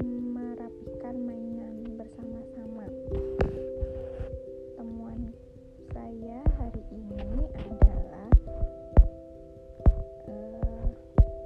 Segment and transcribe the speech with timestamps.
[0.00, 2.88] merapikan mainan bersama-sama.
[4.80, 5.36] Temuan
[5.92, 7.20] saya hari ini
[7.52, 8.32] adalah
[10.24, 10.88] uh,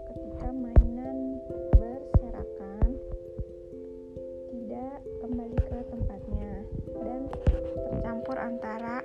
[0.06, 1.42] ketika mainan
[1.74, 2.94] berserakan
[4.54, 6.52] tidak kembali ke tempatnya
[6.94, 7.26] dan
[7.90, 9.02] tercampur antara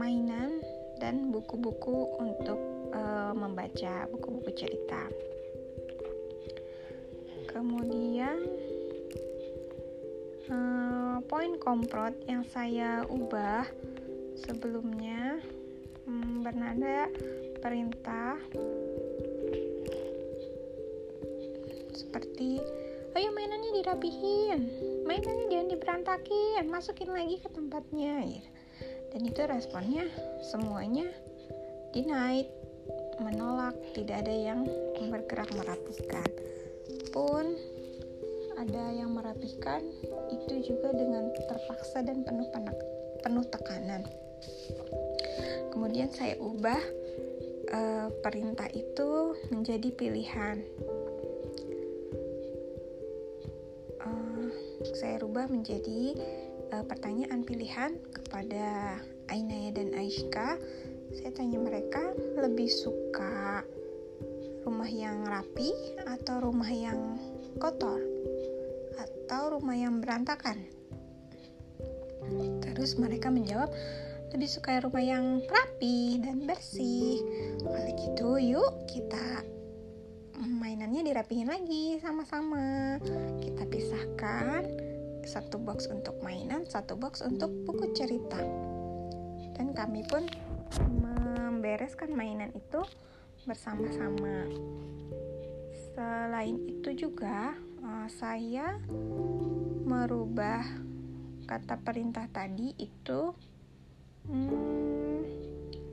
[0.00, 0.64] mainan
[1.02, 2.62] dan buku-buku untuk
[2.94, 5.10] uh, membaca buku-buku cerita
[7.50, 8.38] kemudian
[10.46, 13.66] uh, poin komprot yang saya ubah
[14.38, 15.42] sebelumnya
[16.06, 17.10] um, bernada
[17.58, 18.38] perintah
[21.90, 22.62] seperti
[23.18, 24.60] ayo mainannya dirapihin
[25.04, 28.51] mainannya jangan diberantakin masukin lagi ke tempatnya ya.
[29.12, 30.08] Dan itu responnya
[30.40, 31.06] semuanya
[31.92, 32.48] denied
[33.20, 34.64] menolak tidak ada yang
[35.12, 36.26] bergerak merapikan
[37.12, 37.54] pun
[38.56, 39.82] ada yang merapikan
[40.30, 42.78] itu juga dengan terpaksa dan penuh penak,
[43.24, 44.06] penuh tekanan.
[45.74, 46.78] Kemudian saya ubah
[47.74, 50.62] uh, perintah itu menjadi pilihan.
[53.98, 54.46] Uh,
[54.94, 56.14] saya rubah menjadi
[56.70, 57.98] uh, pertanyaan pilihan
[58.32, 58.96] kepada
[59.28, 60.56] Ainaya dan Aishka.
[61.12, 62.00] Saya tanya mereka
[62.40, 63.60] lebih suka
[64.64, 65.68] rumah yang rapi
[66.08, 67.20] atau rumah yang
[67.60, 68.00] kotor?
[68.96, 70.64] Atau rumah yang berantakan?
[72.64, 73.68] Terus mereka menjawab
[74.32, 77.20] lebih suka rumah yang rapi dan bersih.
[77.60, 79.44] Kalau gitu yuk kita
[80.40, 82.96] mainannya dirapihin lagi sama-sama.
[83.44, 84.91] Kita pisahkan
[85.24, 88.42] satu box untuk mainan satu box untuk buku cerita
[89.54, 90.26] dan kami pun
[90.80, 92.80] membereskan mainan itu
[93.44, 94.48] bersama-sama.
[95.92, 97.52] Selain itu juga
[97.84, 98.80] uh, saya
[99.84, 100.64] merubah
[101.44, 103.34] kata perintah tadi itu
[104.30, 105.20] hmm,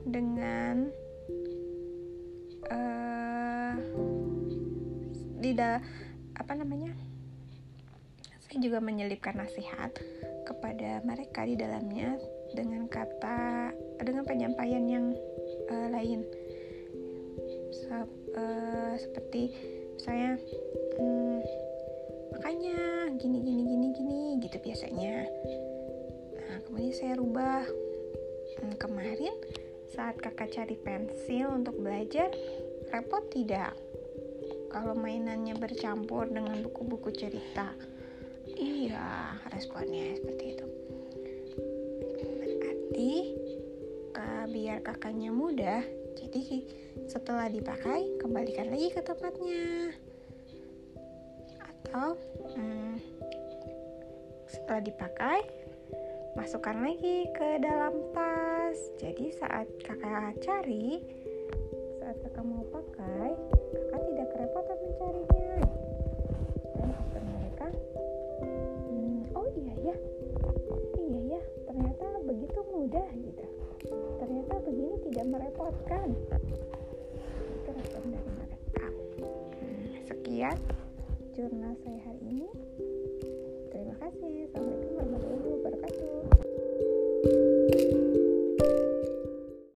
[0.08, 0.88] dengan
[2.70, 3.74] uh,
[5.40, 5.52] di
[6.38, 7.09] apa namanya?
[8.50, 9.94] Saya juga menyelipkan nasihat
[10.42, 12.18] kepada mereka di dalamnya
[12.50, 13.70] dengan kata
[14.02, 15.14] dengan penyampaian yang
[15.70, 16.26] uh, lain.
[18.34, 19.54] Uh, seperti
[20.02, 20.34] saya
[20.98, 21.38] hmm,
[22.34, 22.78] makanya
[23.22, 25.30] gini gini gini gini gitu biasanya.
[26.34, 27.62] Nah kemudian saya rubah.
[28.58, 29.34] Hmm, kemarin
[29.94, 32.34] saat kakak cari pensil untuk belajar
[32.90, 33.78] repot tidak?
[34.74, 37.78] Kalau mainannya bercampur dengan buku-buku cerita
[38.60, 40.66] iya responnya seperti itu.
[42.20, 43.12] Berarti
[44.50, 45.80] biar kakaknya mudah
[46.18, 46.66] jadi
[47.06, 49.94] setelah dipakai kembalikan lagi ke tempatnya.
[51.62, 52.18] Atau
[52.54, 52.98] hmm,
[54.50, 55.40] setelah dipakai
[56.34, 58.78] masukkan lagi ke dalam tas.
[58.98, 61.00] Jadi saat kakak cari
[62.02, 63.30] saat kakak mau pakai
[63.74, 63.99] kakak
[73.18, 73.44] gitu.
[74.18, 76.08] Ternyata begini tidak merepotkan.
[77.60, 78.30] Itu respon dari
[80.10, 80.58] sekian
[81.38, 82.49] jurnal saya hari ini